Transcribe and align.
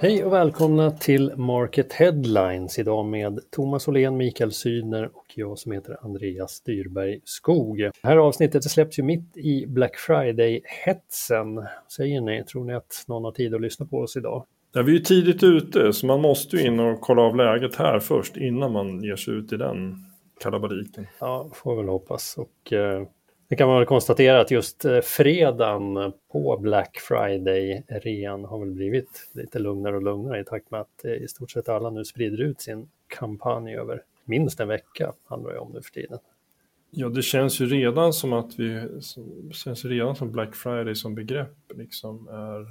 Hej 0.00 0.24
och 0.24 0.32
välkomna 0.32 0.90
till 0.90 1.32
Market 1.36 1.92
Headlines 1.92 2.78
idag 2.78 3.06
med 3.06 3.40
Thomas 3.50 3.88
Åhlén, 3.88 4.16
Mikael 4.16 4.52
Sydner 4.52 5.04
och 5.04 5.26
jag 5.34 5.58
som 5.58 5.72
heter 5.72 5.96
Andreas 6.04 6.60
Dyrberg 6.60 7.20
Skog. 7.24 7.78
Det 7.78 7.92
här 8.02 8.16
avsnittet 8.16 8.64
släpps 8.64 8.98
ju 8.98 9.02
mitt 9.02 9.36
i 9.36 9.66
Black 9.66 9.96
Friday-hetsen. 9.96 11.66
Säger 11.96 12.20
ni, 12.20 12.44
tror 12.44 12.64
ni 12.64 12.74
att 12.74 13.04
någon 13.08 13.24
har 13.24 13.32
tid 13.32 13.54
att 13.54 13.60
lyssna 13.60 13.86
på 13.86 13.96
oss 13.98 14.16
idag? 14.16 14.44
Ja, 14.72 14.82
vi 14.82 14.92
är 14.92 14.96
ju 14.96 15.02
tidigt 15.02 15.42
ute 15.42 15.92
så 15.92 16.06
man 16.06 16.20
måste 16.20 16.56
ju 16.56 16.66
in 16.66 16.80
och 16.80 17.00
kolla 17.00 17.22
av 17.22 17.36
läget 17.36 17.76
här 17.76 17.98
först 17.98 18.36
innan 18.36 18.72
man 18.72 19.02
ger 19.02 19.16
sig 19.16 19.34
ut 19.34 19.52
i 19.52 19.56
den 19.56 19.94
kalabaliken. 20.42 21.06
Ja, 21.20 21.50
får 21.54 21.76
väl 21.76 21.88
hoppas. 21.88 22.36
Och 22.38 22.72
eh, 22.72 23.02
det 23.48 23.56
kan 23.56 23.68
man 23.68 23.76
väl 23.76 23.86
konstatera 23.86 24.40
att 24.40 24.50
just 24.50 24.84
eh, 24.84 25.00
fredagen 25.00 26.12
på 26.32 26.58
Black 26.60 26.98
Friday-rean 27.08 28.44
har 28.44 28.58
väl 28.58 28.70
blivit 28.70 29.30
lite 29.32 29.58
lugnare 29.58 29.96
och 29.96 30.02
lugnare 30.02 30.40
i 30.40 30.44
takt 30.44 30.70
med 30.70 30.80
att 30.80 31.04
eh, 31.04 31.12
i 31.12 31.28
stort 31.28 31.50
sett 31.50 31.68
alla 31.68 31.90
nu 31.90 32.04
sprider 32.04 32.40
ut 32.40 32.60
sin 32.60 32.88
kampanj 33.06 33.76
över 33.76 34.02
minst 34.24 34.60
en 34.60 34.68
vecka, 34.68 35.12
handlar 35.24 35.52
det 35.52 35.58
om 35.58 35.72
nu 35.72 35.82
för 35.82 35.90
tiden. 35.90 36.18
Ja, 36.90 37.08
det 37.08 37.22
känns 37.22 37.60
ju 37.60 37.66
redan 37.66 38.12
som 38.12 38.32
att 38.32 38.58
vi, 38.58 38.68
det 39.48 39.54
känns 39.54 39.84
redan 39.84 40.16
som 40.16 40.32
Black 40.32 40.54
Friday 40.54 40.94
som 40.94 41.14
begrepp 41.14 41.56
liksom 41.74 42.28
är 42.28 42.66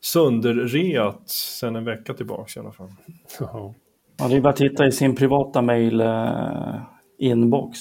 sönderreat 0.00 1.28
sedan 1.28 1.76
en 1.76 1.84
vecka 1.84 2.14
tillbaka 2.14 2.50
i 2.56 2.60
alla 2.60 2.72
fall. 2.72 2.90
Ja, 3.38 4.28
det 4.28 4.36
är 4.36 4.40
bara 4.40 4.50
att 4.50 4.56
titta 4.56 4.86
i 4.86 4.92
sin 4.92 5.16
privata 5.16 5.62
mail 5.62 6.00
eh, 6.00 6.82
inbox 7.18 7.78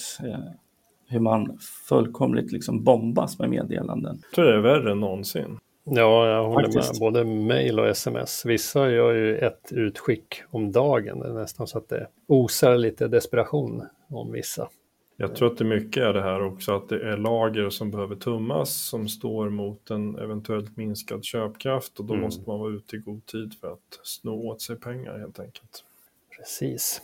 hur 1.09 1.19
man 1.19 1.57
fullkomligt 1.89 2.51
liksom 2.51 2.83
bombas 2.83 3.39
med 3.39 3.49
meddelanden. 3.49 4.21
Jag 4.23 4.35
tror 4.35 4.45
det 4.45 4.53
är 4.53 4.61
värre 4.61 4.91
än 4.91 4.99
någonsin. 4.99 5.59
Ja, 5.83 6.27
jag 6.29 6.43
håller 6.43 6.71
Faktiskt. 6.71 6.93
med. 6.93 6.99
Både 6.99 7.25
mail 7.25 7.79
och 7.79 7.87
sms. 7.87 8.45
Vissa 8.45 8.89
gör 8.89 9.13
ju 9.13 9.37
ett 9.37 9.71
utskick 9.71 10.41
om 10.49 10.71
dagen. 10.71 11.19
Det 11.19 11.29
är 11.29 11.33
nästan 11.33 11.67
så 11.67 11.77
att 11.77 11.89
det 11.89 12.07
osar 12.27 12.77
lite 12.77 13.07
desperation 13.07 13.83
om 14.09 14.31
vissa. 14.31 14.69
Jag 15.21 15.35
tror 15.35 15.51
att 15.51 15.57
det 15.57 15.65
mycket 15.65 16.03
är 16.03 16.13
det 16.13 16.21
här 16.21 16.43
också 16.43 16.75
att 16.75 16.89
det 16.89 17.09
är 17.09 17.17
lager 17.17 17.69
som 17.69 17.91
behöver 17.91 18.15
tummas 18.15 18.75
som 18.75 19.07
står 19.07 19.49
mot 19.49 19.89
en 19.89 20.15
eventuellt 20.15 20.77
minskad 20.77 21.23
köpkraft 21.23 21.99
och 21.99 22.05
då 22.05 22.13
mm. 22.13 22.23
måste 22.23 22.49
man 22.49 22.59
vara 22.59 22.71
ute 22.71 22.95
i 22.95 22.99
god 22.99 23.25
tid 23.25 23.53
för 23.61 23.71
att 23.71 23.99
sno 24.03 24.47
åt 24.47 24.61
sig 24.61 24.75
pengar 24.75 25.19
helt 25.19 25.39
enkelt. 25.39 25.83
Precis. 26.37 27.01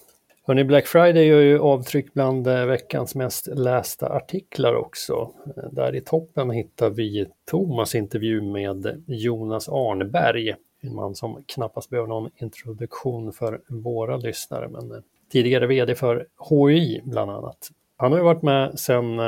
Hörrni, 0.48 0.64
Black 0.64 0.88
Friday 0.88 1.26
gör 1.26 1.42
ju 1.42 1.60
avtryck 1.60 2.14
bland 2.14 2.48
eh, 2.48 2.66
veckans 2.66 3.16
mest 3.16 3.48
lästa 3.48 4.10
artiklar 4.10 4.76
också. 4.76 5.32
Eh, 5.58 5.64
där 5.72 5.96
i 5.96 6.02
toppen 6.02 6.50
hittar 6.50 6.90
vi 6.90 7.26
Thomas 7.46 7.96
intervju 7.96 8.42
med 8.42 9.04
Jonas 9.08 9.70
Arnberg, 9.70 10.56
en 10.82 10.96
man 10.96 11.16
som 11.16 11.44
knappast 11.48 11.90
behöver 11.90 12.08
någon 12.08 12.30
introduktion 12.38 13.34
för 13.34 13.62
våra 13.68 14.18
lyssnare, 14.18 14.68
men 14.70 14.92
eh, 14.92 14.98
tidigare 15.32 15.68
vd 15.68 15.96
för 15.96 16.28
HI 16.50 17.02
bland 17.06 17.32
annat. 17.32 17.70
Han 17.98 18.12
har 18.12 18.20
ju 18.20 18.26
varit 18.26 18.44
med 18.44 18.80
sedan 18.80 19.20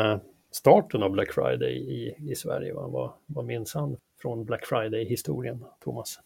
starten 0.51 1.03
av 1.03 1.11
Black 1.11 1.31
Friday 1.31 1.73
i, 1.73 2.15
i 2.31 2.35
Sverige. 2.35 2.73
Vad, 2.73 3.11
vad 3.25 3.45
minns 3.45 3.73
han 3.73 3.97
från 4.21 4.45
Black 4.45 4.65
Friday-historien, 4.65 5.63
Thomas? 5.83 6.19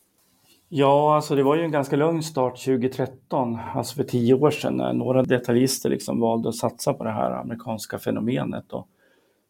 Ja, 0.74 1.16
alltså 1.16 1.36
det 1.36 1.44
var 1.44 1.56
ju 1.56 1.64
en 1.64 1.72
ganska 1.72 1.96
lugn 1.96 2.24
start 2.24 2.66
2013, 2.66 3.60
alltså 3.76 3.96
för 3.96 4.04
tio 4.04 4.34
år 4.34 4.52
sedan, 4.52 4.78
när 4.78 4.94
några 4.94 5.24
detaljister 5.24 5.90
liksom 5.90 6.20
valde 6.20 6.50
att 6.50 6.56
satsa 6.56 6.94
på 6.94 7.04
det 7.04 7.12
här 7.12 7.32
amerikanska 7.32 8.00
fenomenet. 8.00 8.74
Och 8.74 8.88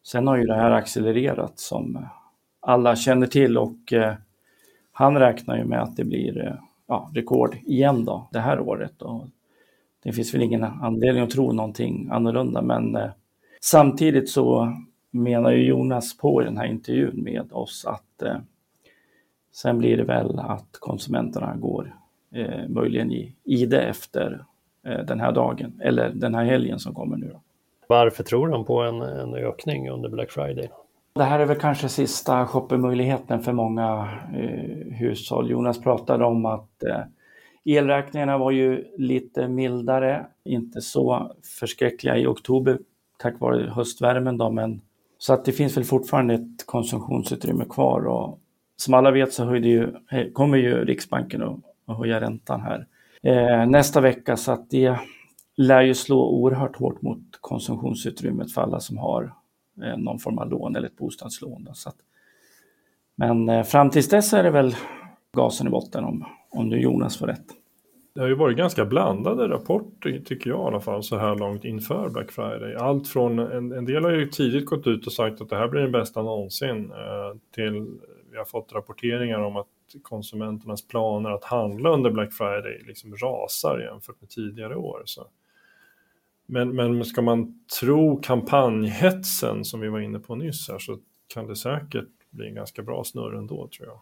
sen 0.02 0.26
har 0.26 0.36
ju 0.36 0.44
det 0.44 0.54
här 0.54 0.70
accelererat 0.70 1.58
som 1.58 2.06
alla 2.60 2.96
känner 2.96 3.26
till 3.26 3.58
och 3.58 3.92
eh, 3.92 4.14
han 4.92 5.18
räknar 5.18 5.56
ju 5.56 5.64
med 5.64 5.82
att 5.82 5.96
det 5.96 6.04
blir 6.04 6.46
eh, 6.46 6.54
ja, 6.86 7.10
rekord 7.14 7.56
igen 7.64 8.04
då, 8.04 8.28
det 8.32 8.40
här 8.40 8.60
året. 8.60 9.02
Och 9.02 9.26
det 10.02 10.12
finns 10.12 10.34
väl 10.34 10.42
ingen 10.42 10.64
anledning 10.64 11.22
att 11.22 11.30
tro 11.30 11.52
någonting 11.52 12.08
annorlunda, 12.12 12.62
men 12.62 12.96
eh, 12.96 13.10
samtidigt 13.60 14.30
så 14.30 14.76
menar 15.10 15.50
ju 15.50 15.66
Jonas 15.66 16.16
på 16.16 16.42
i 16.42 16.44
den 16.44 16.56
här 16.56 16.66
intervjun 16.66 17.22
med 17.22 17.52
oss 17.52 17.84
att 17.84 18.22
eh, 18.22 18.36
Sen 19.52 19.78
blir 19.78 19.96
det 19.96 20.04
väl 20.04 20.38
att 20.38 20.76
konsumenterna 20.80 21.56
går 21.56 21.96
eh, 22.34 22.68
möjligen 22.68 23.12
i, 23.12 23.34
i 23.44 23.66
det 23.66 23.82
efter 23.82 24.44
eh, 24.86 24.98
den 24.98 25.20
här 25.20 25.32
dagen 25.32 25.80
eller 25.84 26.10
den 26.14 26.34
här 26.34 26.44
helgen 26.44 26.78
som 26.78 26.94
kommer 26.94 27.16
nu. 27.16 27.30
Då. 27.32 27.40
Varför 27.86 28.24
tror 28.24 28.48
han 28.48 28.64
på 28.64 28.82
en, 28.82 29.02
en 29.02 29.34
ökning 29.34 29.90
under 29.90 30.08
Black 30.08 30.30
Friday? 30.30 30.70
Det 31.14 31.24
här 31.24 31.40
är 31.40 31.46
väl 31.46 31.58
kanske 31.58 31.88
sista 31.88 32.46
shoppingmöjligheten 32.46 33.40
för 33.40 33.52
många 33.52 34.08
eh, 34.34 34.94
hushåll. 34.94 35.50
Jonas 35.50 35.80
pratade 35.80 36.24
om 36.24 36.46
att 36.46 36.82
eh, 36.82 37.00
elräkningarna 37.64 38.38
var 38.38 38.50
ju 38.50 38.84
lite 38.98 39.48
mildare, 39.48 40.26
inte 40.44 40.80
så 40.80 41.32
förskräckliga 41.58 42.16
i 42.16 42.26
oktober 42.26 42.78
tack 43.22 43.40
vare 43.40 43.70
höstvärmen 43.70 44.38
då, 44.38 44.50
men 44.50 44.80
så 45.18 45.32
att 45.32 45.44
det 45.44 45.52
finns 45.52 45.76
väl 45.76 45.84
fortfarande 45.84 46.34
ett 46.34 46.66
konsumtionsutrymme 46.66 47.64
kvar 47.64 48.06
och 48.06 48.38
som 48.82 48.94
alla 48.94 49.10
vet 49.10 49.32
så 49.32 49.56
ju, 49.56 49.94
eh, 50.10 50.26
kommer 50.32 50.58
ju 50.58 50.84
Riksbanken 50.84 51.42
att, 51.42 51.58
att 51.86 51.98
höja 51.98 52.20
räntan 52.20 52.60
här 52.60 52.86
eh, 53.22 53.66
nästa 53.66 54.00
vecka 54.00 54.36
så 54.36 54.52
att 54.52 54.70
det 54.70 54.96
lär 55.56 55.82
ju 55.82 55.94
slå 55.94 56.30
oerhört 56.30 56.76
hårt 56.76 57.02
mot 57.02 57.18
konsumtionsutrymmet 57.40 58.52
för 58.52 58.62
alla 58.62 58.80
som 58.80 58.98
har 58.98 59.32
eh, 59.82 59.96
någon 59.98 60.18
form 60.18 60.38
av 60.38 60.50
lån 60.50 60.76
eller 60.76 60.86
ett 60.86 60.96
bostadslån. 60.96 61.64
Då, 61.64 61.74
så 61.74 61.88
att, 61.88 61.96
men 63.16 63.48
eh, 63.48 63.62
fram 63.62 63.90
tills 63.90 64.08
dess 64.08 64.32
är 64.32 64.42
det 64.42 64.50
väl 64.50 64.74
gasen 65.36 65.66
i 65.66 65.70
botten 65.70 66.04
om, 66.04 66.24
om 66.50 66.68
nu 66.68 66.80
Jonas 66.80 67.18
får 67.18 67.26
rätt. 67.26 67.46
Det 68.14 68.20
har 68.20 68.28
ju 68.28 68.34
varit 68.34 68.56
ganska 68.56 68.84
blandade 68.84 69.48
rapporter 69.48 70.22
tycker 70.24 70.50
jag 70.50 70.60
i 70.60 70.66
alla 70.66 70.80
fall 70.80 71.02
så 71.02 71.18
här 71.18 71.36
långt 71.36 71.64
inför 71.64 72.08
Black 72.08 72.30
Friday. 72.30 72.74
Allt 72.74 73.08
från 73.08 73.38
en, 73.38 73.72
en 73.72 73.84
del 73.84 74.04
har 74.04 74.10
ju 74.10 74.28
tidigt 74.28 74.66
gått 74.66 74.86
ut 74.86 75.06
och 75.06 75.12
sagt 75.12 75.40
att 75.40 75.48
det 75.48 75.56
här 75.56 75.68
blir 75.68 75.80
den 75.80 75.92
bästa 75.92 76.22
någonsin 76.22 76.90
eh, 76.90 77.38
till 77.54 77.86
vi 78.32 78.38
har 78.38 78.44
fått 78.44 78.72
rapporteringar 78.72 79.38
om 79.38 79.56
att 79.56 79.68
konsumenternas 80.02 80.88
planer 80.88 81.30
att 81.30 81.44
handla 81.44 81.90
under 81.90 82.10
Black 82.10 82.32
Friday 82.32 82.82
liksom 82.86 83.16
rasar 83.16 83.78
jämfört 83.78 84.20
med 84.20 84.30
tidigare 84.30 84.76
år. 84.76 85.02
Så. 85.04 85.26
Men, 86.46 86.76
men 86.76 87.04
ska 87.04 87.22
man 87.22 87.64
tro 87.80 88.20
kampanjhetsen 88.20 89.64
som 89.64 89.80
vi 89.80 89.88
var 89.88 90.00
inne 90.00 90.18
på 90.18 90.34
nyss 90.34 90.68
här 90.68 90.78
så 90.78 90.98
kan 91.34 91.46
det 91.46 91.56
säkert 91.56 92.08
bli 92.30 92.48
en 92.48 92.54
ganska 92.54 92.82
bra 92.82 93.04
snurr 93.04 93.34
ändå 93.34 93.68
tror 93.68 93.88
jag. 93.88 94.00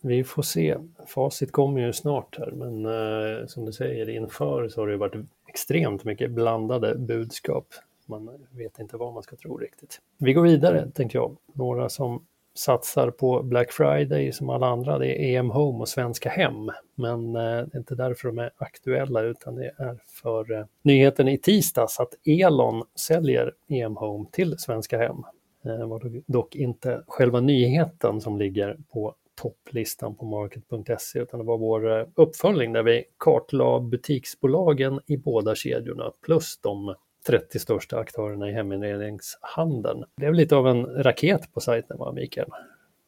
Vi 0.00 0.24
får 0.24 0.42
se. 0.42 0.76
Facit 1.06 1.52
kommer 1.52 1.80
ju 1.80 1.92
snart 1.92 2.38
här, 2.38 2.50
men 2.50 2.86
eh, 2.86 3.46
som 3.46 3.64
du 3.64 3.72
säger 3.72 4.08
inför 4.08 4.68
så 4.68 4.80
har 4.80 4.88
det 4.88 4.96
varit 4.96 5.26
extremt 5.46 6.04
mycket 6.04 6.30
blandade 6.30 6.94
budskap. 6.94 7.66
Man 8.06 8.46
vet 8.50 8.78
inte 8.78 8.96
vad 8.96 9.14
man 9.14 9.22
ska 9.22 9.36
tro 9.36 9.56
riktigt. 9.56 10.00
Vi 10.18 10.32
går 10.32 10.42
vidare, 10.42 10.90
tänkte 10.90 11.18
jag. 11.18 11.36
Några 11.52 11.88
som 11.88 12.26
satsar 12.58 13.10
på 13.10 13.42
Black 13.42 13.72
Friday 13.72 14.32
som 14.32 14.50
alla 14.50 14.66
andra, 14.66 14.98
det 14.98 15.06
är 15.06 15.38
EM 15.38 15.50
Home 15.50 15.78
och 15.78 15.88
Svenska 15.88 16.28
Hem. 16.28 16.70
Men 16.94 17.36
eh, 17.36 17.42
det 17.42 17.74
är 17.74 17.78
inte 17.78 17.94
därför 17.94 18.28
de 18.28 18.38
är 18.38 18.50
aktuella 18.56 19.22
utan 19.22 19.54
det 19.54 19.74
är 19.78 19.98
för 20.22 20.52
eh, 20.52 20.64
nyheten 20.82 21.28
i 21.28 21.38
tisdags 21.38 22.00
att 22.00 22.14
Elon 22.24 22.82
säljer 22.94 23.52
EM 23.68 23.96
Home 23.96 24.26
till 24.32 24.58
Svenska 24.58 24.98
Hem. 24.98 25.16
Eh, 25.64 25.78
det 25.78 25.86
var 25.86 26.22
dock 26.26 26.56
inte 26.56 27.02
själva 27.06 27.40
nyheten 27.40 28.20
som 28.20 28.38
ligger 28.38 28.76
på 28.92 29.14
topplistan 29.40 30.14
på 30.14 30.24
market.se 30.24 31.18
utan 31.18 31.40
det 31.40 31.46
var 31.46 31.58
vår 31.58 32.08
uppföljning 32.14 32.72
där 32.72 32.82
vi 32.82 33.04
kartlade 33.18 33.88
butiksbolagen 33.88 35.00
i 35.06 35.16
båda 35.16 35.54
kedjorna 35.54 36.12
plus 36.26 36.58
de 36.62 36.94
30 37.28 37.58
största 37.58 37.98
aktörerna 37.98 38.50
i 38.50 38.52
heminredningshandeln. 38.52 40.00
Det 40.00 40.20
blev 40.20 40.34
lite 40.34 40.56
av 40.56 40.68
en 40.68 40.86
raket 40.86 41.54
på 41.54 41.60
sajten, 41.60 41.98
va 41.98 42.12
Mikael? 42.12 42.48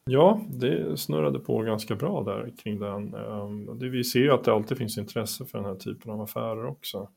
Ja, 0.05 0.41
det 0.49 0.99
snurrade 0.99 1.39
på 1.39 1.57
ganska 1.57 1.95
bra 1.95 2.23
där 2.23 2.51
kring 2.63 2.79
den. 2.79 3.13
Ehm, 3.13 3.79
vi 3.79 4.03
ser 4.03 4.19
ju 4.19 4.31
att 4.31 4.43
det 4.43 4.53
alltid 4.53 4.77
finns 4.77 4.97
intresse 4.97 5.45
för 5.45 5.57
den 5.57 5.67
här 5.67 5.75
typen 5.75 6.11
av 6.11 6.21
affärer 6.21 6.65
också. 6.65 7.09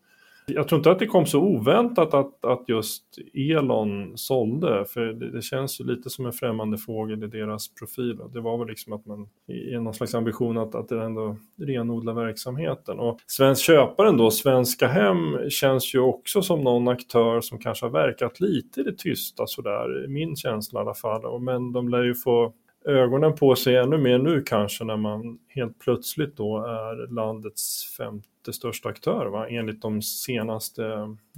Jag 0.46 0.68
tror 0.68 0.78
inte 0.78 0.90
att 0.90 0.98
det 0.98 1.06
kom 1.06 1.26
så 1.26 1.40
oväntat 1.40 2.14
att, 2.14 2.44
att 2.44 2.68
just 2.68 3.04
Elon 3.34 4.12
sålde, 4.18 4.84
för 4.84 5.00
det, 5.00 5.30
det, 5.30 5.42
känns 5.42 5.80
ju 5.80 5.84
lite 5.84 6.10
som 6.10 6.26
en 6.26 6.32
främmande 6.32 6.78
fågel 6.78 7.24
i 7.24 7.26
deras 7.26 7.74
profil. 7.74 8.20
Det 8.32 8.40
var 8.40 8.58
väl 8.58 8.68
liksom 8.68 8.92
att 8.92 9.06
man 9.06 9.28
i 9.48 9.78
någon 9.78 9.94
slags 9.94 10.14
ambition 10.14 10.58
att, 10.58 10.74
att 10.74 10.90
ändå 10.92 11.36
renodla 11.58 12.12
verksamheten. 12.12 12.98
Och 12.98 13.18
Svensk 13.26 13.64
Köparen 13.64 14.16
då, 14.16 14.30
Svenska 14.30 14.86
Hem, 14.86 15.50
känns 15.50 15.94
ju 15.94 15.98
också 15.98 16.42
som 16.42 16.60
någon 16.60 16.88
aktör 16.88 17.40
som 17.40 17.58
kanske 17.58 17.86
har 17.86 17.90
verkat 17.90 18.40
lite 18.40 18.80
i 18.80 18.84
det 18.84 18.98
tysta 18.98 19.46
sådär, 19.46 20.08
min 20.08 20.36
känsla 20.36 20.80
i 20.80 20.82
alla 20.82 20.94
fall. 20.94 21.40
Men 21.40 21.72
de 21.72 21.88
lär 21.88 22.02
ju 22.02 22.14
få 22.14 22.52
ögonen 22.84 23.34
på 23.34 23.54
sig 23.54 23.76
ännu 23.76 23.98
mer 23.98 24.18
nu 24.18 24.42
kanske 24.42 24.84
när 24.84 24.96
man 24.96 25.38
helt 25.48 25.78
plötsligt 25.78 26.36
då 26.36 26.58
är 26.58 27.14
landets 27.14 27.96
femte 27.96 28.28
största 28.52 28.88
aktör 28.88 29.26
va? 29.26 29.48
enligt 29.48 29.82
de 29.82 30.02
senaste 30.02 30.82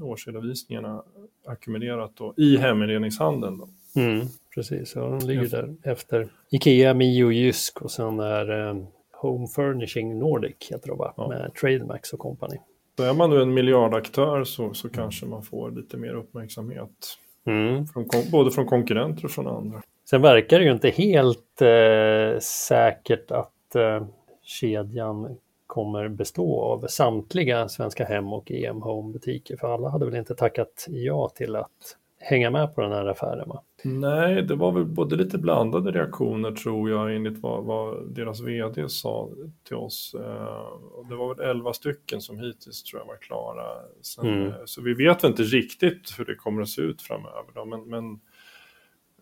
årsredovisningarna 0.01 1.03
ackumulerat 1.47 2.13
då, 2.15 2.35
i 2.37 2.57
heminredningshandeln. 2.57 3.59
Då. 3.59 3.69
Mm, 4.01 4.27
precis, 4.55 4.93
ja, 4.95 5.01
de 5.01 5.27
ligger 5.27 5.49
där 5.49 5.75
efter 5.83 6.29
Ikea, 6.51 6.95
Mio, 6.95 7.33
Jysk 7.33 7.83
och 7.83 7.91
sen 7.91 8.21
är 8.21 8.69
eh, 8.69 8.77
Home 9.13 9.47
Furnishing 9.49 10.19
Nordic 10.19 10.57
heter 10.71 10.89
det 10.89 10.95
va? 10.95 11.15
Ja. 11.17 11.29
Med 11.29 11.55
Trademax 11.55 12.13
och 12.13 12.19
company. 12.19 12.57
Så 12.97 13.03
är 13.03 13.15
man 13.15 13.31
nu 13.31 13.43
en 13.43 13.55
miljardaktör 13.55 14.45
så, 14.45 14.75
så 14.75 14.89
kanske 14.89 15.27
man 15.27 15.43
får 15.43 15.71
lite 15.71 15.97
mer 15.97 16.15
uppmärksamhet. 16.15 17.19
Mm. 17.47 17.87
Från, 17.87 18.09
både 18.31 18.51
från 18.51 18.67
konkurrenter 18.67 19.25
och 19.25 19.31
från 19.31 19.47
andra. 19.47 19.83
Sen 20.11 20.23
verkar 20.23 20.59
det 20.59 20.65
ju 20.65 20.73
inte 20.73 20.91
helt 20.91 21.63
eh, 21.63 22.41
säkert 22.41 23.31
att 23.31 23.75
eh, 23.75 24.07
kedjan 24.43 25.37
kommer 25.67 26.09
bestå 26.09 26.61
av 26.63 26.87
samtliga 26.89 27.69
Svenska 27.69 28.05
Hem 28.05 28.33
och 28.33 28.51
EM 28.51 28.83
Home 28.83 29.13
butiker. 29.13 29.57
För 29.57 29.75
alla 29.75 29.89
hade 29.89 30.05
väl 30.07 30.15
inte 30.17 30.35
tackat 30.35 30.87
ja 30.89 31.29
till 31.29 31.57
att 31.57 31.97
hänga 32.19 32.51
med 32.51 32.75
på 32.75 32.81
den 32.81 32.93
här 32.93 33.07
affären 33.07 33.49
va? 33.49 33.63
Nej, 33.85 34.43
det 34.43 34.55
var 34.55 34.73
väl 34.73 34.85
både 34.85 35.17
lite 35.17 35.39
blandade 35.39 35.91
reaktioner 35.91 36.53
tror 36.53 36.91
jag 36.91 37.17
enligt 37.17 37.39
vad, 37.39 37.65
vad 37.65 38.09
deras 38.15 38.41
vd 38.41 38.89
sa 38.89 39.31
till 39.67 39.77
oss. 39.77 40.15
Eh, 40.15 41.09
det 41.09 41.15
var 41.17 41.35
väl 41.35 41.47
11 41.51 41.73
stycken 41.73 42.21
som 42.21 42.39
hittills 42.39 42.83
tror 42.83 43.01
jag 43.03 43.07
var 43.07 43.17
klara. 43.17 43.65
Sen, 44.03 44.27
Mm. 44.27 44.47
eh, 44.49 44.55
Så 44.65 44.83
vi 44.83 44.95
vet 44.95 45.25
väl 45.25 45.31
inte 45.31 45.43
riktigt 45.43 46.15
hur 46.19 46.25
det 46.25 46.35
kommer 46.35 46.63
att 46.63 46.69
se 46.69 46.83
ut 46.83 47.03
framöver. 47.03 47.45
Då, 47.55 47.65
men, 47.65 47.81
men 47.89 48.21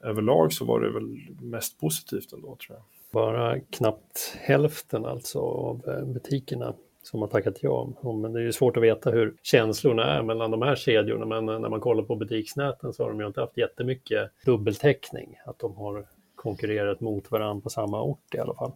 överlag 0.02 0.52
så 0.52 0.64
var 0.64 0.80
det 0.80 0.90
väl 0.92 1.18
mest 1.40 1.80
positivt 1.80 2.32
ändå 2.32 2.56
tror 2.56 2.76
jag. 2.78 2.84
Bara 3.14 3.60
knappt 3.60 4.36
hälften 4.40 5.06
alltså 5.06 5.38
av 5.40 5.82
eh, 5.88 6.04
butikerna 6.04 6.74
som 7.02 7.20
har 7.20 7.28
tackat 7.28 7.56
ja. 7.60 7.88
Men 8.22 8.32
det 8.32 8.40
är 8.40 8.44
ju 8.44 8.52
svårt 8.52 8.76
att 8.76 8.82
veta 8.82 9.10
hur 9.10 9.34
känslorna 9.42 10.04
är 10.04 10.22
mellan 10.22 10.50
de 10.50 10.62
här 10.62 10.76
kedjorna. 10.76 11.26
Men 11.26 11.48
eh, 11.48 11.58
när 11.58 11.68
man 11.68 11.80
kollar 11.80 12.02
på 12.02 12.16
butiksnäten 12.16 12.92
så 12.92 13.02
har 13.02 13.10
de 13.10 13.20
ju 13.20 13.26
inte 13.26 13.40
haft 13.40 13.56
jättemycket 13.56 14.30
dubbeltäckning. 14.44 15.38
Att 15.46 15.58
de 15.58 15.76
har 15.76 16.06
konkurrerat 16.34 17.00
mot 17.00 17.30
varandra 17.30 17.62
på 17.62 17.70
samma 17.70 18.02
ort 18.02 18.34
i 18.34 18.38
alla 18.38 18.54
fall. 18.54 18.72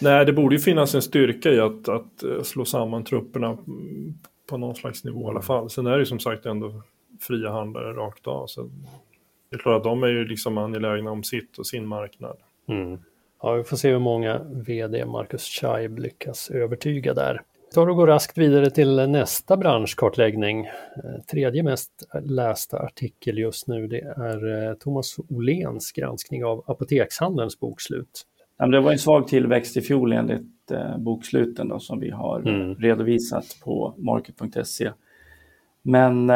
Nej, 0.00 0.26
det 0.26 0.32
borde 0.32 0.54
ju 0.54 0.60
finnas 0.60 0.94
en 0.94 1.02
styrka 1.02 1.50
i 1.50 1.60
att, 1.60 1.88
att 1.88 2.22
eh, 2.22 2.42
slå 2.42 2.64
samman 2.64 3.04
trupperna 3.04 3.46
mm, 3.46 4.14
på 4.50 4.56
någon 4.56 4.74
slags 4.74 5.04
nivå 5.04 5.28
i 5.28 5.30
alla 5.30 5.42
fall. 5.42 5.70
Sen 5.70 5.86
är 5.86 5.92
det 5.92 5.98
ju 5.98 6.06
som 6.06 6.20
sagt 6.20 6.46
ändå 6.46 6.82
fria 7.20 7.50
handlare 7.50 7.92
rakt 7.92 8.26
av. 8.26 8.46
Så 8.46 8.70
det 9.50 9.56
är 9.56 9.58
klart 9.58 9.76
att 9.76 9.84
de 9.84 10.02
är 10.02 10.08
ju 10.08 10.24
liksom 10.24 10.58
angelägna 10.58 11.10
om 11.10 11.24
sitt 11.24 11.58
och 11.58 11.66
sin 11.66 11.86
marknad. 11.86 12.36
Mm. 12.68 12.98
Ja, 13.46 13.52
vi 13.52 13.64
får 13.64 13.76
se 13.76 13.90
hur 13.90 13.98
många 13.98 14.38
vd 14.52 15.04
Marcus 15.06 15.42
Scheib 15.42 15.98
lyckas 15.98 16.50
övertyga 16.50 17.14
där. 17.14 17.42
Vi 17.70 17.74
tar 17.74 17.86
och 17.90 17.96
går 17.96 18.06
raskt 18.06 18.38
vidare 18.38 18.70
till 18.70 18.96
nästa 19.08 19.56
branschkartläggning. 19.56 20.64
Eh, 20.66 20.72
Tredje 21.30 21.62
mest 21.62 21.90
lästa 22.22 22.78
artikel 22.78 23.38
just 23.38 23.68
nu 23.68 23.86
det 23.86 24.00
är 24.00 24.68
eh, 24.68 24.74
Thomas 24.74 25.16
Olens 25.28 25.92
granskning 25.92 26.44
av 26.44 26.64
apotekshandelns 26.66 27.60
bokslut. 27.60 28.26
Det 28.58 28.80
var 28.80 28.92
en 28.92 28.98
svag 28.98 29.28
tillväxt 29.28 29.76
i 29.76 29.80
fjol 29.80 30.12
enligt 30.12 30.70
eh, 30.70 30.98
boksluten 30.98 31.68
då, 31.68 31.78
som 31.78 32.00
vi 32.00 32.10
har 32.10 32.40
Mm. 32.40 32.74
redovisat 32.74 33.56
på 33.64 33.94
market.se. 33.96 34.90
Men, 35.82 36.30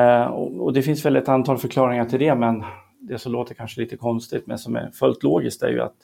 och 0.61 0.73
det 0.73 0.83
finns 0.83 1.05
väl 1.07 1.17
ett 1.17 1.29
antal 1.29 1.59
förklaringar 1.59 2.05
till 2.05 2.19
det, 2.19 2.35
men 2.35 2.65
det 3.01 3.19
som 3.19 3.33
låter 3.33 3.55
kanske 3.55 3.81
lite 3.81 3.97
konstigt, 3.97 4.47
men 4.47 4.59
som 4.59 4.77
är 4.77 4.91
fullt 4.91 5.23
logiskt 5.23 5.63
är 5.63 5.69
ju 5.69 5.81
att 5.81 5.95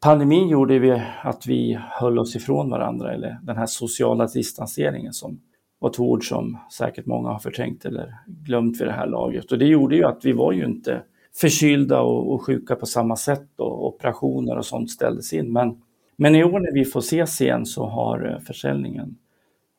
pandemin 0.00 0.48
gjorde 0.48 0.78
vi 0.78 1.02
att 1.22 1.46
vi 1.46 1.78
höll 1.80 2.18
oss 2.18 2.36
ifrån 2.36 2.70
varandra, 2.70 3.14
eller 3.14 3.38
den 3.42 3.56
här 3.56 3.66
sociala 3.66 4.26
distanseringen 4.26 5.12
som 5.12 5.40
var 5.78 5.90
två 5.90 6.10
ord 6.10 6.28
som 6.28 6.58
säkert 6.72 7.06
många 7.06 7.28
har 7.28 7.38
förträngt 7.38 7.84
eller 7.84 8.14
glömt 8.26 8.80
vid 8.80 8.88
det 8.88 8.92
här 8.92 9.06
laget. 9.06 9.52
Och 9.52 9.58
det 9.58 9.66
gjorde 9.66 9.96
ju 9.96 10.04
att 10.04 10.24
vi 10.24 10.32
var 10.32 10.52
ju 10.52 10.64
inte 10.64 11.02
förkylda 11.40 12.00
och, 12.00 12.32
och 12.32 12.46
sjuka 12.46 12.76
på 12.76 12.86
samma 12.86 13.16
sätt 13.16 13.48
och 13.56 13.86
operationer 13.86 14.56
och 14.56 14.66
sånt 14.66 14.90
ställdes 14.90 15.32
in. 15.32 15.52
Men, 15.52 15.82
men 16.16 16.34
i 16.34 16.44
år 16.44 16.60
när 16.60 16.72
vi 16.72 16.84
får 16.84 17.00
ses 17.00 17.40
igen 17.40 17.66
så 17.66 17.86
har 17.86 18.32
eh, 18.32 18.38
försäljningen 18.38 19.16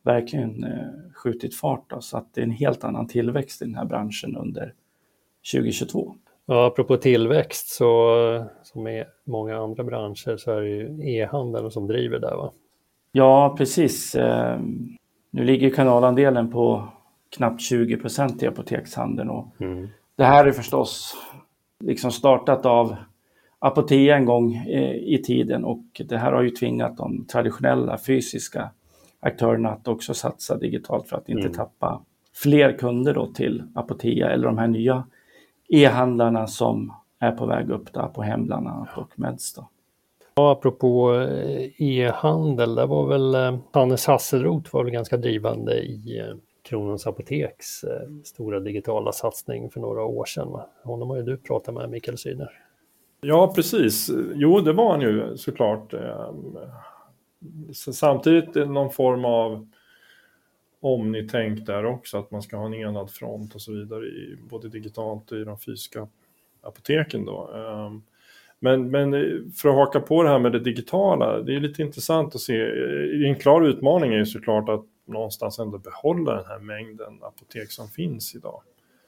verkligen 0.04 0.63
eh, 0.63 0.88
skjutit 1.13 1.56
fart. 1.56 1.89
Då, 1.89 2.01
så 2.01 2.18
att 2.18 2.33
det 2.33 2.42
är 2.42 2.45
en 2.45 2.51
helt 2.51 2.83
annan 2.83 3.07
tillväxt 3.07 3.62
i 3.62 3.66
den 3.66 3.75
här 3.75 3.86
branschen 3.86 4.36
under 4.36 4.74
2022. 5.54 6.16
Ja, 6.51 6.65
apropå 6.65 6.97
tillväxt 6.97 7.67
så 7.69 8.15
som 8.63 8.87
i 8.87 9.03
många 9.25 9.57
andra 9.57 9.83
branscher 9.83 10.37
så 10.37 10.51
är 10.51 10.61
det 10.61 10.69
ju 10.69 11.09
e-handeln 11.17 11.71
som 11.71 11.87
driver 11.87 12.19
där 12.19 12.35
va? 12.35 12.51
Ja, 13.11 13.55
precis. 13.57 14.15
Eh, 14.15 14.59
Nu 15.31 15.43
ligger 15.43 15.69
kanalandelen 15.69 16.51
på 16.51 16.83
knappt 17.37 17.61
20 17.61 17.97
procent 17.97 18.43
i 18.43 18.47
apotekshandeln 18.47 19.29
och 19.29 19.47
det 20.15 20.23
här 20.23 20.45
är 20.45 20.51
förstås 20.51 21.15
liksom 21.83 22.11
startat 22.11 22.65
av 22.65 22.95
Apotea 23.59 24.15
en 24.17 24.25
gång 24.25 24.55
eh, 24.55 24.95
i 24.95 25.21
tiden 25.25 25.63
och 25.65 25.83
det 26.09 26.17
här 26.17 26.31
har 26.31 26.41
ju 26.41 26.49
tvingat 26.49 26.97
de 26.97 27.25
traditionella 27.25 27.97
fysiska 27.97 28.69
aktörerna 29.19 29.69
att 29.69 29.87
också 29.87 30.13
satsa 30.13 30.57
digitalt 30.57 31.07
för 31.09 31.17
att 31.17 31.29
inte 31.29 31.41
Mm. 31.41 31.53
tappa 31.53 32.01
fler 32.35 32.77
kunder 32.77 33.13
då 33.13 33.25
till 33.27 33.63
Apotea 33.75 34.29
eller 34.29 34.45
de 34.47 34.57
här 34.57 34.67
nya 34.67 35.03
e-handlarna 35.69 36.48
som 36.48 36.94
är 37.19 37.31
på 37.31 37.45
väg 37.45 37.69
upp 37.69 37.94
där 37.94 38.07
på 38.07 38.21
hem 38.21 38.45
bland 38.45 38.68
annat 38.68 38.98
och 38.98 39.19
Meds. 39.19 39.54
Då. 39.54 39.69
Ja, 40.36 40.51
apropå 40.51 41.16
eh, 41.16 41.81
e-handel, 41.81 42.75
där 42.75 42.88
var 42.88 43.07
väl 43.07 43.36
eh, 43.36 43.60
Hannes 43.71 44.06
Hasselroth 44.06 44.74
var 44.74 44.83
väl 44.83 44.94
ganska 44.94 45.18
drivande 45.18 45.80
i 45.80 46.19
eh, 46.19 46.36
Kronans 46.62 47.07
Apoteks 47.07 47.86
stora 48.24 48.60
digitala 48.60 49.12
satsning 49.12 49.69
för 49.69 49.80
några 49.80 50.04
år 50.04 50.25
sedan. 50.25 50.51
Va? 50.51 50.66
Honom 50.83 51.10
har 51.10 51.18
ju 51.18 51.24
du 51.24 51.38
pratat 51.38 51.75
med, 51.75 51.89
Mikael 51.89 52.18
Syner. 52.18 52.50
Ja, 53.21 53.54
precis. 53.56 54.10
Jo, 54.33 54.60
det 54.60 54.74
var 54.74 54.92
han 54.92 55.01
ju 55.01 55.38
såklart. 55.38 55.94
Så 57.74 57.94
Samtidigt 57.94 58.56
någon 58.56 58.89
form 58.89 59.25
av 59.25 59.68
omnitänk 60.79 61.65
där 61.65 61.85
också, 61.85 62.17
att 62.17 62.31
man 62.31 62.41
ska 62.41 62.57
ha 62.57 62.65
en 62.65 62.73
enad 62.73 63.11
front 63.11 63.55
och 63.55 63.61
så 63.61 63.73
vidare, 63.73 64.05
i, 64.05 64.37
både 64.49 64.69
digitalt 64.69 65.31
och 65.31 65.37
i 65.37 65.43
de 65.43 65.59
fysiska 65.59 66.07
apoteken. 66.61 67.25
Då. 67.25 67.51
Ehm, 67.53 68.01
men, 68.59 68.91
men 68.91 69.13
eh, 69.13 69.21
för 69.55 69.69
att 69.69 69.75
haka 69.75 69.99
på 69.99 70.23
det 70.23 70.29
här 70.29 70.39
med 70.39 70.51
det 70.51 70.59
digitala, 70.59 71.41
det 71.41 71.55
är 71.55 71.59
lite 71.59 71.81
intressant 71.81 72.35
att 72.35 72.41
se. 72.41 72.61
Eh, 72.61 73.29
en 73.29 73.35
klar 73.35 73.61
utmaning 73.61 74.13
är 74.13 74.17
ju 74.17 74.25
såklart 74.25 74.69
att 74.69 74.85
någonstans 75.05 75.59
ändå 75.59 75.77
behålla 75.77 76.35
den 76.35 76.45
här 76.45 76.59
mängden 76.59 77.19
apotek 77.21 77.71
som 77.71 77.87
finns 77.87 78.35
idag. 78.35 78.61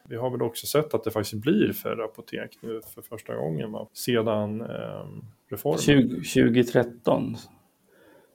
Vi 0.08 0.16
har 0.16 0.30
väl 0.30 0.42
också 0.42 0.68
sett 0.68 0.94
att 0.94 1.04
det 1.04 1.12
faktiskt 1.12 1.44
blir 1.44 1.74
färre 1.74 2.04
apotek 2.04 2.58
nu 2.62 2.82
för 2.94 3.02
första 3.02 3.36
gången 3.36 3.72
va? 3.72 3.88
sedan 3.94 4.62
eh, 4.62 5.06
reformen. 5.50 6.24
20, 6.24 6.54
2013 6.54 7.36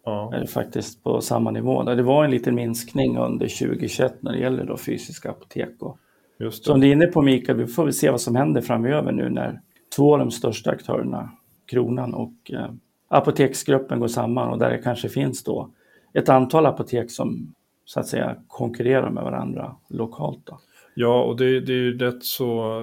Ja, 0.06 0.34
är 0.34 0.40
det 0.40 0.46
faktiskt 0.46 1.04
på 1.04 1.20
samma 1.20 1.50
nivå. 1.50 1.82
Det 1.82 2.02
var 2.02 2.24
en 2.24 2.30
liten 2.30 2.54
minskning 2.54 3.18
under 3.18 3.46
2021 3.46 4.14
när 4.20 4.32
det 4.32 4.38
gäller 4.38 4.64
då 4.64 4.76
fysiska 4.76 5.30
apotek. 5.30 5.82
Och 5.82 5.98
just 6.38 6.64
som 6.64 6.80
det. 6.80 6.86
du 6.86 6.90
är 6.90 6.96
inne 6.96 7.06
på 7.06 7.22
Mikael, 7.22 7.58
vi 7.58 7.66
får 7.66 7.84
väl 7.84 7.92
se 7.92 8.10
vad 8.10 8.20
som 8.20 8.36
händer 8.36 8.60
framöver 8.60 9.12
nu 9.12 9.30
när 9.30 9.60
två 9.96 10.12
av 10.12 10.18
de 10.18 10.30
största 10.30 10.70
aktörerna, 10.70 11.30
Kronan 11.66 12.14
och 12.14 12.50
eh, 12.52 12.70
Apoteksgruppen 13.08 14.00
går 14.00 14.08
samman 14.08 14.48
och 14.48 14.58
där 14.58 14.70
det 14.70 14.78
kanske 14.78 15.08
finns 15.08 15.44
då 15.44 15.70
ett 16.14 16.28
antal 16.28 16.66
apotek 16.66 17.10
som 17.10 17.54
så 17.84 18.00
att 18.00 18.06
säga 18.06 18.36
konkurrerar 18.48 19.10
med 19.10 19.24
varandra 19.24 19.76
lokalt. 19.88 20.46
Då. 20.46 20.58
Ja, 20.94 21.22
och 21.22 21.36
det, 21.36 21.60
det 21.60 21.72
är 21.72 21.76
ju 21.76 21.98
rätt 21.98 22.24
så, 22.24 22.80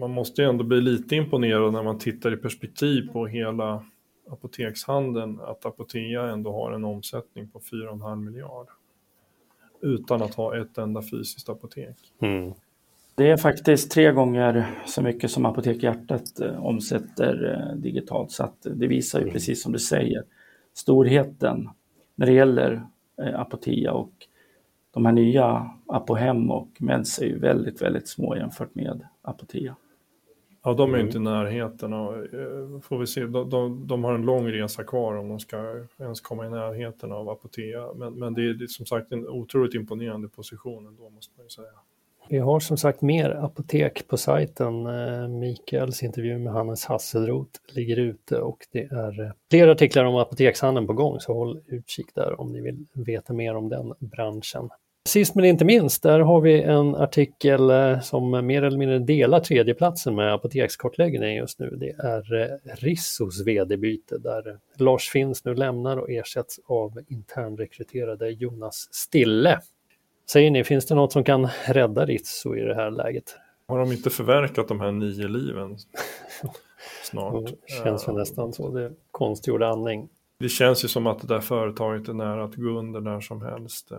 man 0.00 0.10
måste 0.10 0.42
ju 0.42 0.48
ändå 0.48 0.64
bli 0.64 0.80
lite 0.80 1.16
imponerad 1.16 1.72
när 1.72 1.82
man 1.82 1.98
tittar 1.98 2.34
i 2.34 2.36
perspektiv 2.36 3.08
på 3.12 3.26
hela 3.26 3.84
apotekshandeln, 4.30 5.40
att 5.40 5.66
Apotea 5.66 6.22
ändå 6.22 6.52
har 6.52 6.72
en 6.72 6.84
omsättning 6.84 7.48
på 7.48 7.60
4,5 7.60 8.16
miljard. 8.16 8.66
Utan 9.80 10.22
att 10.22 10.34
ha 10.34 10.56
ett 10.56 10.78
enda 10.78 11.02
fysiskt 11.02 11.48
apotek. 11.48 11.96
Det 13.18 13.30
är 13.30 13.36
faktiskt 13.36 13.90
tre 13.90 14.12
gånger 14.12 14.66
så 14.86 15.02
mycket 15.02 15.30
som 15.30 15.46
Apotek 15.46 15.82
Hjärtat 15.82 16.40
eh, 16.40 16.66
omsätter 16.66 17.54
eh, 17.54 17.76
digitalt. 17.76 18.30
Så 18.30 18.44
att 18.44 18.56
det 18.62 18.86
visar 18.86 19.20
ju 19.20 19.30
precis 19.30 19.62
som 19.62 19.72
du 19.72 19.78
säger 19.78 20.24
storheten 20.74 21.68
när 22.14 22.26
det 22.26 22.32
gäller 22.32 22.82
eh, 23.22 23.40
Apotea 23.40 23.92
och 23.92 24.12
de 24.90 25.06
här 25.06 25.12
nya 25.12 25.70
Apohem 25.86 26.50
och 26.50 26.68
Meds 26.78 27.18
är 27.18 27.26
ju 27.26 27.38
väldigt, 27.38 27.82
väldigt 27.82 28.08
små 28.08 28.36
jämfört 28.36 28.74
med 28.74 29.06
Apotea. 29.22 29.76
Ja, 30.68 30.74
de 30.74 30.94
är 30.94 30.98
ju 30.98 31.04
inte 31.04 31.18
i 31.18 31.20
närheten 31.20 31.92
och 31.92 32.14
eh, 32.16 32.80
får 32.82 32.98
vi 32.98 33.06
se, 33.06 33.20
de, 33.20 33.50
de, 33.50 33.86
de 33.86 34.04
har 34.04 34.14
en 34.14 34.22
lång 34.22 34.48
resa 34.48 34.84
kvar 34.84 35.16
om 35.16 35.28
de 35.28 35.40
ska 35.40 35.84
ens 36.00 36.20
komma 36.20 36.46
i 36.46 36.50
närheten 36.50 37.12
av 37.12 37.28
Apotea. 37.28 37.92
Men, 37.94 38.14
men 38.14 38.34
det 38.34 38.42
är 38.42 38.54
det 38.54 38.64
är 38.64 38.66
som 38.66 38.86
sagt 38.86 39.12
en 39.12 39.28
otroligt 39.28 39.74
imponerande 39.74 40.28
position 40.28 40.86
ändå 40.86 41.10
måste 41.10 41.32
man 41.36 41.46
ju 41.46 41.50
säga. 41.50 41.68
Vi 42.28 42.38
har 42.38 42.60
som 42.60 42.76
sagt 42.76 43.02
mer 43.02 43.30
apotek 43.30 44.08
på 44.08 44.16
sajten. 44.16 44.86
Eh, 44.86 45.28
Mikaels 45.28 46.02
intervju 46.02 46.38
med 46.38 46.52
Hannes 46.52 46.84
Hasselroth 46.84 47.60
ligger 47.68 47.96
ute 47.96 48.40
och 48.40 48.66
det 48.72 48.82
är 48.82 49.20
eh, 49.20 49.30
fler 49.50 49.68
artiklar 49.68 50.04
om 50.04 50.16
apotekshandeln 50.16 50.86
på 50.86 50.92
gång 50.92 51.20
så 51.20 51.34
håll 51.34 51.60
utkik 51.66 52.14
där 52.14 52.40
om 52.40 52.52
ni 52.52 52.60
vill 52.60 52.86
veta 52.92 53.32
mer 53.32 53.54
om 53.54 53.68
den 53.68 53.94
branschen. 53.98 54.70
Sist 55.08 55.34
men 55.34 55.44
inte 55.44 55.64
minst, 55.64 56.02
där 56.02 56.20
har 56.20 56.40
vi 56.40 56.62
en 56.62 56.94
artikel 56.94 57.70
eh, 57.70 58.00
som 58.00 58.46
mer 58.46 58.62
eller 58.62 58.78
mindre 58.78 58.98
delar 58.98 59.40
tredjeplatsen 59.40 60.14
med 60.14 60.34
apotekskartläggningen 60.34 61.34
just 61.34 61.58
nu. 61.58 61.76
Det 61.80 61.90
är 61.90 62.34
eh, 62.34 62.74
Rissos 62.74 63.46
vd-byte 63.46 64.18
där 64.18 64.58
Lars 64.76 65.10
Finns 65.10 65.44
nu 65.44 65.54
lämnar 65.54 65.96
och 65.96 66.10
ersätts 66.10 66.60
av 66.66 66.98
internrekryterade 67.08 68.30
Jonas 68.30 68.88
Stille. 68.90 69.60
Säger 70.30 70.50
ni, 70.50 70.64
finns 70.64 70.86
det 70.86 70.94
något 70.94 71.12
som 71.12 71.24
kan 71.24 71.48
rädda 71.66 72.06
Risso 72.06 72.56
i 72.56 72.60
det 72.60 72.74
här 72.74 72.90
läget? 72.90 73.36
Har 73.68 73.78
de 73.78 73.92
inte 73.92 74.10
förverkat 74.10 74.68
de 74.68 74.80
här 74.80 74.92
nio 74.92 75.28
liven 75.28 75.78
snart? 77.04 77.46
Det 77.46 77.72
känns 77.84 78.08
väl 78.08 78.14
nästan 78.14 78.52
så. 78.52 78.70
Det 78.70 78.82
är 78.82 78.92
konstgjord 79.10 79.62
andning. 79.62 80.08
Det 80.40 80.48
känns 80.48 80.84
ju 80.84 80.88
som 80.88 81.06
att 81.06 81.20
det 81.20 81.26
där 81.26 81.40
företaget 81.40 82.08
är 82.08 82.12
nära 82.12 82.44
att 82.44 82.54
gå 82.54 82.68
under 82.68 83.00
när 83.00 83.20
som 83.20 83.42
helst. 83.42 83.92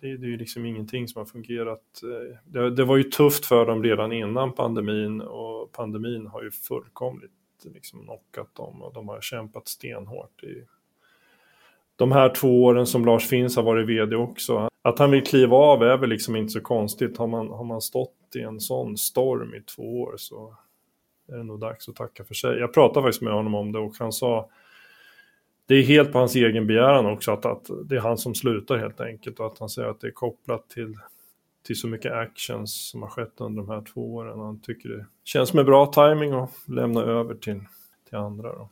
Det, 0.00 0.16
det 0.16 0.26
är 0.26 0.30
ju 0.30 0.36
liksom 0.36 0.66
ingenting 0.66 1.08
som 1.08 1.18
har 1.18 1.26
fungerat. 1.26 2.02
Eh, 2.02 2.38
det, 2.44 2.70
det, 2.70 2.84
var 2.84 2.96
ju 2.96 3.02
tufft 3.02 3.46
för 3.46 3.66
dem 3.66 3.82
redan 3.82 4.12
innan 4.12 4.52
pandemin 4.52 5.20
och 5.20 5.72
pandemin 5.72 6.26
har 6.26 6.42
ju 6.42 6.50
fullkomligt 6.50 7.32
liksom 7.64 8.04
knockat 8.04 8.54
dem 8.54 8.82
och 8.82 8.94
de 8.94 9.08
har 9.08 9.20
kämpat 9.20 9.68
stenhårt 9.68 10.42
i 10.42 10.64
de 11.96 12.12
här 12.12 12.28
två 12.34 12.64
åren 12.64 12.86
som 12.86 13.04
Lars 13.04 13.28
Finns 13.28 13.56
har 13.56 13.62
varit 13.62 13.88
vd 13.88 14.16
också. 14.16 14.70
Att 14.82 14.98
han 14.98 15.10
vill 15.10 15.26
kliva 15.26 15.56
av 15.56 15.82
är 15.82 15.96
väl 15.96 16.10
liksom 16.10 16.36
inte 16.36 16.52
så 16.52 16.60
konstigt. 16.60 17.18
Har 17.18 17.26
man, 17.26 17.48
har 17.48 17.64
man 17.64 17.80
stått 17.80 18.36
i 18.36 18.40
en 18.40 18.60
sån 18.60 18.96
storm 18.96 19.54
i 19.54 19.60
två 19.60 20.00
år 20.02 20.14
så 20.16 20.56
är 21.28 21.36
det 21.36 21.42
nog 21.42 21.60
dags 21.60 21.88
att 21.88 21.96
tacka 21.96 22.24
för 22.24 22.34
sig. 22.34 22.58
Jag 22.58 22.74
pratade 22.74 23.04
faktiskt 23.04 23.22
med 23.22 23.32
honom 23.32 23.54
om 23.54 23.72
det 23.72 23.78
och 23.78 23.94
han 23.98 24.12
sa 24.12 24.50
det 25.66 25.74
är 25.74 25.82
helt 25.82 26.12
på 26.12 26.18
hans 26.18 26.34
egen 26.34 26.66
begäran 26.66 27.06
också 27.06 27.32
att, 27.32 27.46
att 27.46 27.70
det 27.84 27.96
är 27.96 28.00
han 28.00 28.18
som 28.18 28.34
slutar 28.34 28.78
helt 28.78 29.00
enkelt 29.00 29.40
och 29.40 29.46
att 29.46 29.58
han 29.58 29.68
säger 29.68 29.88
att 29.88 30.00
det 30.00 30.06
är 30.06 30.12
kopplat 30.12 30.68
till, 30.68 30.94
till 31.66 31.76
så 31.76 31.88
mycket 31.88 32.12
actions 32.12 32.90
som 32.90 33.02
har 33.02 33.08
skett 33.08 33.32
under 33.36 33.62
de 33.62 33.70
här 33.70 33.82
två 33.94 34.14
åren. 34.14 34.38
Han 34.38 34.60
tycker 34.60 34.88
det 34.88 35.06
känns 35.24 35.54
med 35.54 35.66
bra 35.66 35.86
timing 35.86 36.32
att 36.32 36.68
lämna 36.68 37.02
över 37.02 37.34
till, 37.34 37.60
till 38.08 38.18
andra. 38.18 38.48
Då. 38.52 38.68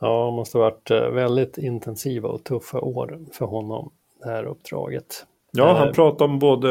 Ja, 0.00 0.26
det 0.26 0.32
måste 0.32 0.58
ha 0.58 0.64
varit 0.64 0.90
eh, 0.90 1.10
väldigt 1.10 1.58
intensiva 1.58 2.28
och 2.28 2.44
tuffa 2.44 2.80
år 2.80 3.18
för 3.32 3.46
honom, 3.46 3.90
det 4.22 4.30
här 4.30 4.44
uppdraget. 4.44 5.26
Ja, 5.52 5.78
han 5.78 5.88
eh, 5.88 5.94
pratar 5.94 6.24
om 6.24 6.38
både 6.38 6.70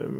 eh, 0.00 0.10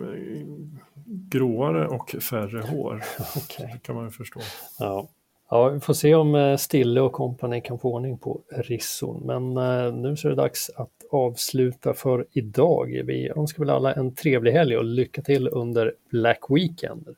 gråare 1.06 1.88
och 1.88 2.10
färre 2.10 2.60
hår. 2.60 2.94
okay. 3.36 3.66
Det 3.72 3.78
kan 3.82 3.94
man 3.94 4.04
ju 4.04 4.10
förstå. 4.10 4.40
Ja. 4.78 5.08
Ja, 5.54 5.68
vi 5.68 5.80
får 5.80 5.94
se 5.94 6.14
om 6.14 6.34
eh, 6.34 6.56
Stille 6.56 7.00
och 7.00 7.12
kompani 7.12 7.60
kan 7.60 7.78
få 7.78 7.92
ordning 7.94 8.18
på 8.18 8.40
Risson. 8.50 9.22
Men 9.26 9.56
eh, 9.56 9.94
nu 9.94 10.16
så 10.16 10.28
är 10.28 10.30
det 10.30 10.36
dags 10.36 10.70
att 10.76 10.90
avsluta 11.10 11.94
för 11.94 12.26
idag. 12.32 13.02
Vi 13.04 13.30
önskar 13.36 13.58
väl 13.58 13.70
alla 13.70 13.92
en 13.92 14.14
trevlig 14.14 14.52
helg 14.52 14.76
och 14.76 14.84
lycka 14.84 15.22
till 15.22 15.48
under 15.48 15.92
Black 16.10 16.40
Weekend. 16.48 17.08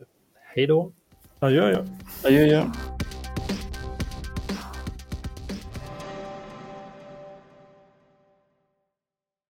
Hej 0.54 0.66
då! 0.66 0.92
Adjö, 1.38 1.70
ja. 1.70 1.84
Adjö, 2.24 2.46
ja. 2.46 2.64